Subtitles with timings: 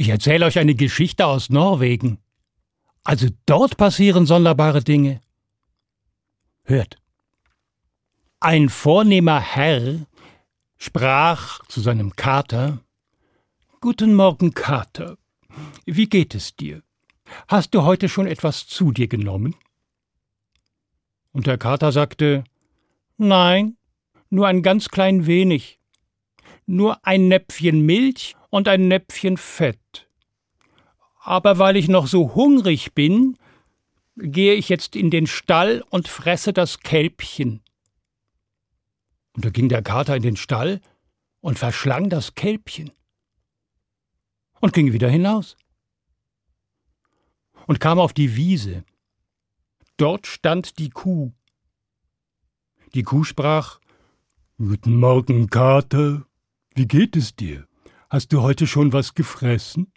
[0.00, 2.16] Ich erzähle euch eine Geschichte aus Norwegen.
[3.04, 5.20] Also dort passieren sonderbare Dinge.
[6.64, 6.96] Hört.
[8.40, 10.06] Ein vornehmer Herr
[10.78, 12.78] sprach zu seinem Kater
[13.82, 15.18] Guten Morgen, Kater.
[15.84, 16.82] Wie geht es dir?
[17.46, 19.54] Hast du heute schon etwas zu dir genommen?
[21.32, 22.44] Und der Kater sagte
[23.18, 23.76] Nein,
[24.30, 25.78] nur ein ganz klein wenig.
[26.64, 30.08] Nur ein Näpfchen Milch und ein Näpfchen Fett.
[31.20, 33.36] Aber weil ich noch so hungrig bin,
[34.16, 37.62] gehe ich jetzt in den Stall und fresse das Kälbchen.
[39.34, 40.80] Und da ging der Kater in den Stall
[41.40, 42.90] und verschlang das Kälbchen
[44.60, 45.56] und ging wieder hinaus
[47.66, 48.84] und kam auf die Wiese.
[49.96, 51.32] Dort stand die Kuh.
[52.94, 53.78] Die Kuh sprach
[54.58, 56.26] Guten Morgen, Kater.
[56.74, 57.66] Wie geht es dir?
[58.10, 59.92] Hast du heute schon was gefressen?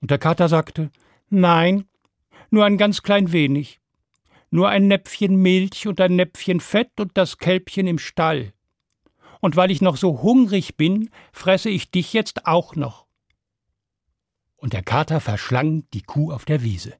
[0.00, 0.92] Und der Kater sagte
[1.28, 1.88] Nein,
[2.50, 3.80] nur ein ganz klein wenig.
[4.50, 8.54] Nur ein Näpfchen Milch und ein Näpfchen Fett und das Kälbchen im Stall.
[9.40, 13.08] Und weil ich noch so hungrig bin, fresse ich dich jetzt auch noch.
[14.56, 16.94] Und der Kater verschlang die Kuh auf der Wiese.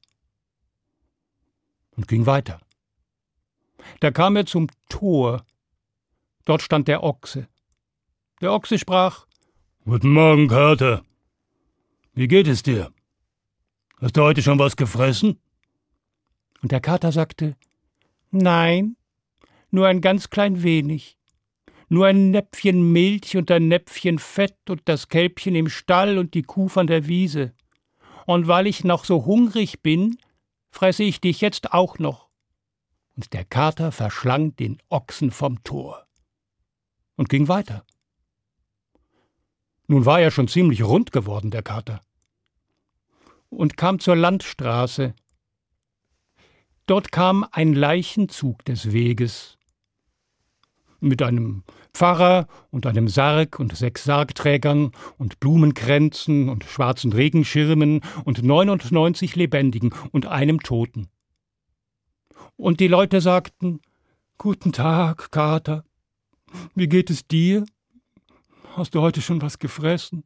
[1.93, 2.61] Und ging weiter.
[4.01, 5.47] Da kam er zum Tor.
[6.45, 7.47] Dort stand der Ochse.
[8.41, 9.28] Der Ochse sprach
[9.89, 11.03] Guten Morgen, Kater.
[12.13, 12.93] Wie geht es dir?
[14.03, 15.41] Hast du heute schon was gefressen?
[16.61, 17.57] Und der Kater sagte
[18.31, 18.99] Nein,
[19.71, 21.17] nur ein ganz klein wenig.
[21.89, 26.43] Nur ein Näpfchen Milch und ein Näpfchen Fett und das Kälbchen im Stall und die
[26.43, 27.55] Kuh von der Wiese.
[28.27, 30.19] Und weil ich noch so hungrig bin,
[30.71, 32.29] fresse ich dich jetzt auch noch.
[33.17, 36.07] Und der Kater verschlang den Ochsen vom Tor
[37.17, 37.87] und ging weiter.
[39.89, 42.01] Nun war er schon ziemlich rund geworden, der Kater,
[43.51, 45.15] und kam zur Landstraße,
[46.89, 49.59] Dort kam ein Leichenzug des Weges
[51.01, 58.43] mit einem Pfarrer und einem Sarg und sechs Sargträgern und Blumenkränzen und schwarzen Regenschirmen und
[58.43, 61.09] 99 Lebendigen und einem Toten.
[62.57, 63.81] Und die Leute sagten,
[64.39, 65.85] Guten Tag, Kater.
[66.75, 67.67] Wie geht es dir?
[68.79, 70.23] Hast du heute schon was gefressen?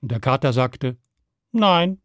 [0.00, 0.96] Und der Kater sagte,
[1.52, 2.00] Nein,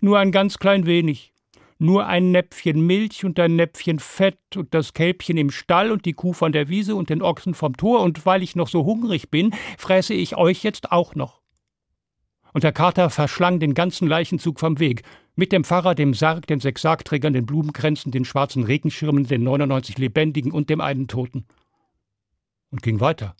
[0.00, 1.34] nur ein ganz klein wenig
[1.78, 6.14] nur ein Näpfchen Milch und ein Näpfchen Fett und das Kälbchen im Stall und die
[6.14, 9.30] Kuh von der Wiese und den Ochsen vom Tor, und weil ich noch so hungrig
[9.30, 11.42] bin, fresse ich euch jetzt auch noch.
[12.54, 15.02] Und der Kater verschlang den ganzen Leichenzug vom Weg,
[15.34, 19.98] mit dem Pfarrer, dem Sarg, den sechs Sargträgern, den Blumenkränzen, den schwarzen Regenschirmen, den 99
[19.98, 21.44] Lebendigen und dem einen Toten.
[22.70, 23.36] Und ging weiter.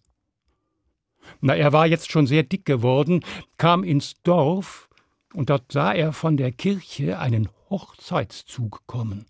[1.41, 3.25] Na, er war jetzt schon sehr dick geworden,
[3.56, 4.88] kam ins Dorf,
[5.34, 9.26] und dort sah er von der Kirche einen Hochzeitszug kommen.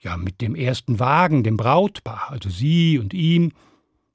[0.00, 3.52] Ja, mit dem ersten Wagen, dem Brautpaar, also sie und ihm,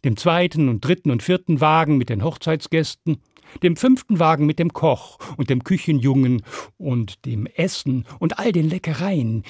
[0.03, 3.17] dem zweiten und dritten und vierten Wagen mit den Hochzeitsgästen,
[3.63, 6.43] dem fünften Wagen mit dem Koch und dem Küchenjungen
[6.77, 9.43] und dem Essen und all den Leckereien,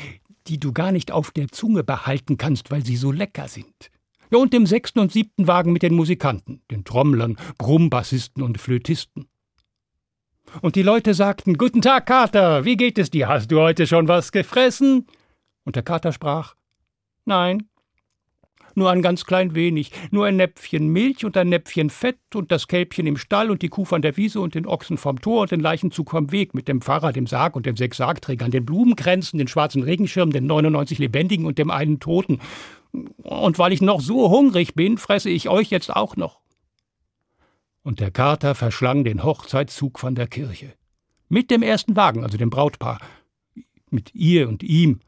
[0.47, 3.91] die du gar nicht auf der Zunge behalten kannst, weil sie so lecker sind.
[4.31, 9.27] Ja, und dem sechsten und siebten Wagen mit den Musikanten, den Trommlern, Brummbassisten und Flötisten.
[10.61, 13.27] Und die Leute sagten Guten Tag, Kater, wie geht es dir?
[13.27, 15.07] Hast du heute schon was gefressen?
[15.63, 16.55] Und der Kater sprach
[17.25, 17.69] Nein,
[18.75, 22.67] nur ein ganz klein wenig, nur ein Näpfchen Milch und ein Näpfchen Fett und das
[22.67, 25.51] Kälbchen im Stall und die Kuh von der Wiese und den Ochsen vom Tor und
[25.51, 29.37] den Leichenzug vom Weg mit dem Pfarrer, dem Sarg und den sechs Sargträgern, den Blumenkränzen,
[29.37, 32.39] den schwarzen Regenschirm, den 99 Lebendigen und dem einen Toten.
[32.91, 36.39] Und weil ich noch so hungrig bin, fresse ich euch jetzt auch noch.
[37.83, 40.73] Und der Kater verschlang den Hochzeitszug von der Kirche.
[41.29, 42.99] Mit dem ersten Wagen, also dem Brautpaar,
[43.89, 44.99] mit ihr und ihm,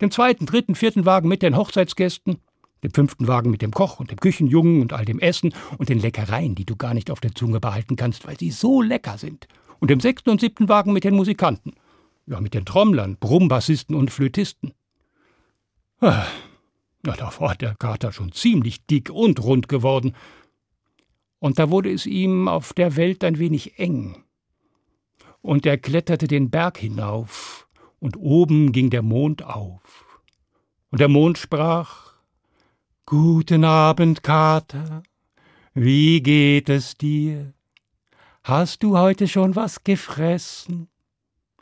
[0.00, 2.38] dem zweiten, dritten, vierten Wagen mit den Hochzeitsgästen,
[2.82, 5.98] dem fünften Wagen mit dem Koch und dem Küchenjungen und all dem Essen und den
[5.98, 9.48] Leckereien, die du gar nicht auf der Zunge behalten kannst, weil sie so lecker sind,
[9.78, 11.74] und dem sechsten und siebten Wagen mit den Musikanten,
[12.26, 14.72] ja, mit den Trommlern, Brummbassisten und Flötisten.
[16.00, 16.26] Ah,
[17.06, 20.14] na, da war der Kater schon ziemlich dick und rund geworden,
[21.38, 24.24] und da wurde es ihm auf der Welt ein wenig eng.
[25.40, 27.68] Und er kletterte den Berg hinauf,
[28.00, 30.20] und oben ging der Mond auf.
[30.90, 32.14] Und der Mond sprach
[33.06, 35.02] Guten Abend, Kater,
[35.74, 37.54] wie geht es dir?
[38.42, 40.88] Hast du heute schon was gefressen?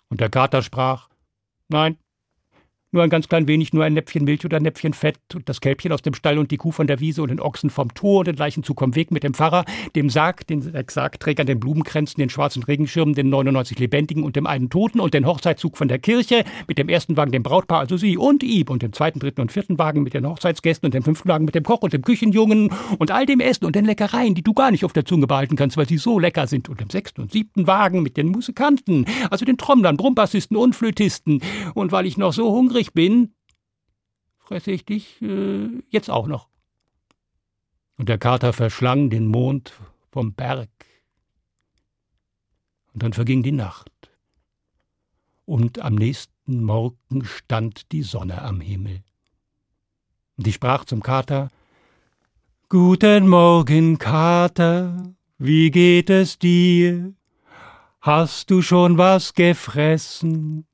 [0.08, 1.08] Und der Kater sprach
[1.69, 1.99] Nein,
[2.94, 5.61] nur ein ganz klein wenig, nur ein Näpfchen Milch oder ein Näpfchen Fett und das
[5.61, 8.20] Kälbchen aus dem Stall und die Kuh von der Wiese und den Ochsen vom Tor
[8.20, 9.64] und den Leichenzug vom Weg mit dem Pfarrer,
[9.94, 14.70] dem Sarg, den Sargträgern, den Blumenkränzen, den schwarzen Regenschirmen, den 99 Lebendigen und dem einen
[14.70, 18.17] Toten und den Hochzeitszug von der Kirche mit dem ersten Wagen dem Brautpaar, also sie
[18.17, 21.29] und ihm und dem zweiten, dritten und vierten Wagen mit den Hochzeitsgästen und dem fünften
[21.29, 24.43] Wagen mit dem Koch und dem Küchenjungen und all dem Essen und den Leckereien, die
[24.43, 26.69] du gar nicht auf der Zunge behalten kannst, weil sie so lecker sind.
[26.69, 31.41] Und dem sechsten und siebten Wagen mit den Musikanten, also den Trommlern, Brummbassisten und Flötisten.
[31.75, 33.34] Und weil ich noch so hungrig bin,
[34.38, 36.48] fresse ich dich äh, jetzt auch noch.
[37.96, 39.72] Und der Kater verschlang den Mond
[40.10, 40.70] vom Berg.
[42.92, 43.90] Und dann verging die Nacht.
[45.44, 49.02] Und am nächsten Morgen stand die Sonne am Himmel.
[50.36, 51.50] Und ich sprach zum Kater
[52.69, 57.14] Guten Morgen, Kater, wie geht es dir?
[58.00, 60.66] Hast du schon was gefressen?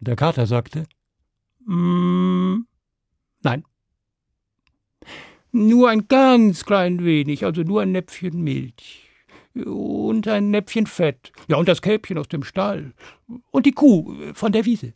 [0.00, 0.86] Der Kater sagte
[1.68, 2.64] Mm,
[3.42, 3.62] nein.
[5.52, 9.08] Nur ein ganz klein wenig, also nur ein Näpfchen Milch.
[9.54, 11.32] Und ein Näpfchen Fett.
[11.48, 12.92] Ja, und das Kälbchen aus dem Stall.
[13.50, 14.94] Und die Kuh von der Wiese.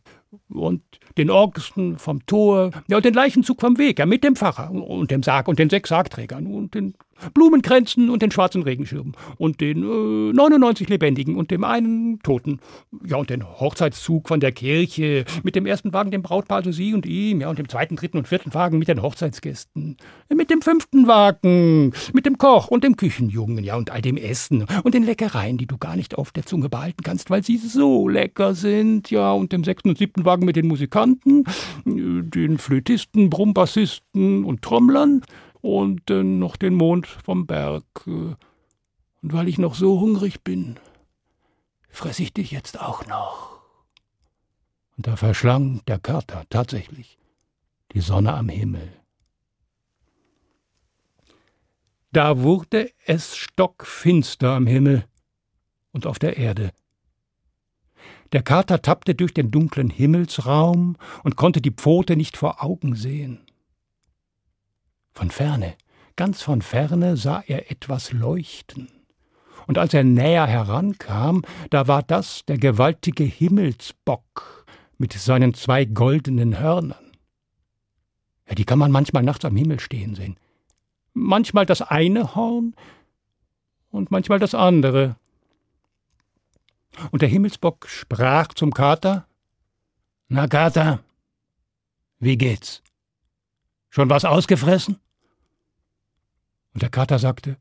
[0.49, 0.81] Und
[1.17, 2.71] den Ochsen vom Tor.
[2.87, 3.99] Ja, und den Leichenzug vom Weg.
[3.99, 4.71] Ja, mit dem Pfarrer.
[4.71, 6.47] Und dem Sarg und den sechs Sargträgern.
[6.47, 6.95] Und den
[7.33, 12.59] Blumenkränzen und den schwarzen Regenschirmen und den äh, 99 Lebendigen und dem einen Toten.
[13.05, 16.93] Ja, und den Hochzeitszug von der Kirche mit dem ersten Wagen, dem Brautpaar, also sie
[16.93, 19.97] und ihm, ja, und dem zweiten, dritten und vierten Wagen mit den Hochzeitsgästen.
[20.33, 24.65] Mit dem fünften Wagen, mit dem Koch und dem Küchenjungen, ja, und all dem Essen
[24.83, 28.07] und den Leckereien, die du gar nicht auf der Zunge behalten kannst, weil sie so
[28.07, 31.43] lecker sind, ja, und dem sechsten und siebten Wagen mit den Musikanten,
[31.85, 35.21] den Flötisten, Brummbassisten und Trommlern
[35.63, 37.85] und äh, noch den Mond vom Berg.
[38.05, 38.37] Und
[39.21, 40.77] weil ich noch so hungrig bin,
[41.89, 43.61] fress ich dich jetzt auch noch.
[44.97, 47.17] Und da verschlang der Kater tatsächlich
[47.93, 48.91] die Sonne am Himmel.
[52.11, 55.05] Da wurde es stockfinster am Himmel
[55.93, 56.71] und auf der Erde.
[58.33, 63.39] Der Kater tappte durch den dunklen Himmelsraum und konnte die Pfote nicht vor Augen sehen.
[65.13, 65.75] Von ferne,
[66.15, 68.89] ganz von ferne sah er etwas leuchten.
[69.67, 74.65] Und als er näher herankam, da war das der gewaltige Himmelsbock
[74.97, 77.11] mit seinen zwei goldenen Hörnern.
[78.47, 80.37] Ja, die kann man manchmal nachts am Himmel stehen sehen.
[81.13, 82.75] Manchmal das eine Horn
[83.89, 85.15] und manchmal das andere.
[87.11, 89.25] Und der Himmelsbock sprach zum Kater
[90.27, 90.99] Na, Kater,
[92.19, 92.82] wie geht's?
[93.93, 94.97] Schon was ausgefressen?
[96.73, 97.57] Und der Kater sagte,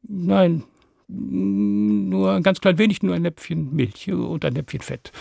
[0.00, 0.64] nein,
[1.06, 5.12] nur ein ganz klein wenig, nur ein Näpfchen Milch und ein Näpfchen Fett.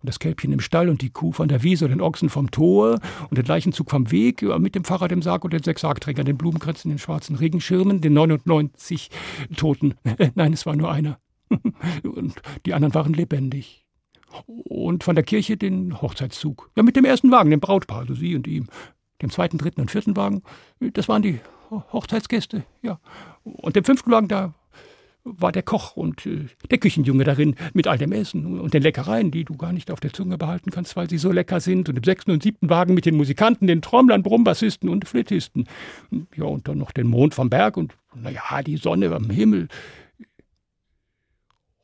[0.00, 2.52] Und das Kälbchen im Stall und die Kuh von der Wiese und den Ochsen vom
[2.52, 6.26] Tor und den Leichenzug vom Weg, mit dem Fahrrad im Sarg und den sechs Sargträgern,
[6.26, 9.10] den Blumenkränzen, den schwarzen Regenschirmen, den 99
[9.56, 9.96] Toten.
[10.36, 11.18] Nein, es war nur einer.
[12.04, 13.84] Und die anderen waren lebendig.
[14.46, 16.70] Und von der Kirche den Hochzeitszug.
[16.76, 18.66] Ja, mit dem ersten Wagen, dem Brautpaar, also sie und ihm
[19.22, 20.42] dem zweiten, dritten und vierten Wagen,
[20.80, 21.40] das waren die
[21.70, 23.00] Hochzeitsgäste, ja.
[23.42, 24.54] Und dem fünften Wagen, da
[25.26, 29.30] war der Koch und äh, der Küchenjunge darin mit all dem Essen und den Leckereien,
[29.30, 31.88] die du gar nicht auf der Zunge behalten kannst, weil sie so lecker sind.
[31.88, 35.66] Und im sechsten und siebten Wagen mit den Musikanten, den Trommlern, Brummbassisten und Flötisten.
[36.36, 39.68] Ja, und dann noch den Mond vom Berg und, naja, die Sonne am Himmel.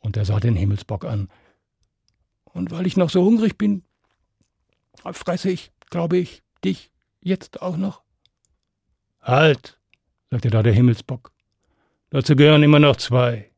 [0.00, 1.28] Und er sah den Himmelsbock an.
[2.44, 3.82] Und weil ich noch so hungrig bin,
[5.12, 6.91] fresse ich, glaube ich, dich
[7.22, 8.02] Jetzt auch noch?
[9.20, 9.78] Halt,
[10.30, 11.32] sagte da der Himmelsbock.
[12.10, 13.50] Dazu gehören immer noch zwei.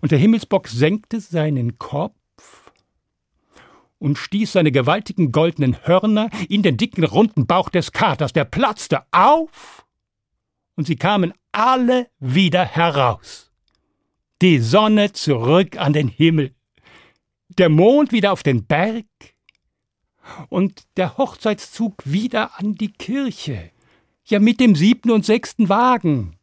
[0.00, 2.70] Und der Himmelsbock senkte seinen Kopf
[3.98, 9.02] und stieß seine gewaltigen goldenen Hörner in den dicken runden Bauch des Katers, der platzte
[9.12, 9.86] auf,
[10.74, 13.52] und sie kamen alle wieder heraus.
[14.42, 16.54] Die Sonne zurück an den Himmel,
[17.58, 19.06] der Mond wieder auf den Berg,
[20.48, 23.70] und der Hochzeitszug wieder an die Kirche.
[24.24, 26.36] Ja, mit dem siebten und sechsten Wagen.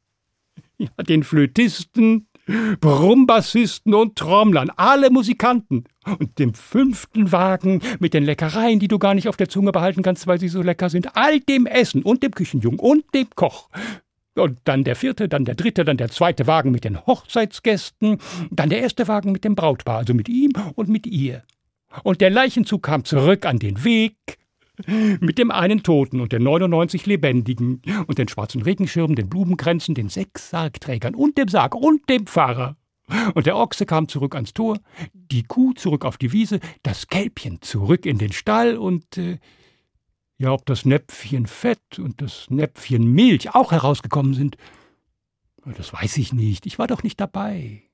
[0.77, 2.27] Ja, den Flötisten,
[2.79, 5.86] Brummbassisten und Trommlern, alle Musikanten.
[6.05, 10.01] Und dem fünften Wagen mit den Leckereien, die du gar nicht auf der Zunge behalten
[10.01, 11.15] kannst, weil sie so lecker sind.
[11.15, 13.69] All dem Essen und dem Küchenjungen und dem Koch.
[14.36, 18.19] Und dann der vierte, dann der dritte, dann der zweite Wagen mit den Hochzeitsgästen,
[18.51, 21.43] dann der erste Wagen mit dem Brautpaar, also mit ihm und mit ihr.
[22.03, 24.15] Und der Leichenzug kam zurück an den Weg
[25.19, 30.10] mit dem einen Toten und den 99 Lebendigen und den schwarzen Regenschirmen, den Blumenkränzen, den
[30.10, 32.77] sechs Sargträgern und dem Sarg und dem Pfarrer.
[33.34, 34.79] Und der Ochse kam zurück ans Tor,
[35.13, 39.39] die Kuh zurück auf die Wiese, das Kälbchen zurück in den Stall und äh,
[40.38, 44.58] ja, ob das Näpfchen Fett und das Näpfchen Milch auch herausgekommen sind,
[45.65, 47.88] das weiß ich nicht, ich war doch nicht dabei.